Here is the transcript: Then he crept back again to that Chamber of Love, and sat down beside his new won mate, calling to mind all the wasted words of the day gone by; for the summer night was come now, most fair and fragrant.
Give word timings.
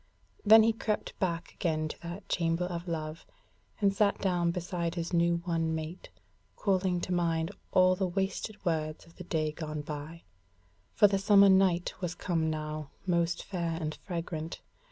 Then 0.43 0.63
he 0.63 0.73
crept 0.73 1.13
back 1.19 1.53
again 1.53 1.87
to 1.89 2.01
that 2.01 2.27
Chamber 2.27 2.65
of 2.65 2.87
Love, 2.87 3.23
and 3.79 3.93
sat 3.93 4.17
down 4.17 4.49
beside 4.49 4.95
his 4.95 5.13
new 5.13 5.43
won 5.45 5.75
mate, 5.75 6.09
calling 6.55 6.99
to 7.01 7.13
mind 7.13 7.51
all 7.71 7.95
the 7.95 8.07
wasted 8.07 8.65
words 8.65 9.05
of 9.05 9.17
the 9.17 9.23
day 9.25 9.51
gone 9.51 9.81
by; 9.83 10.23
for 10.95 11.05
the 11.07 11.19
summer 11.19 11.49
night 11.49 11.93
was 12.01 12.15
come 12.15 12.49
now, 12.49 12.89
most 13.05 13.43
fair 13.43 13.77
and 13.79 13.93
fragrant. 13.93 14.59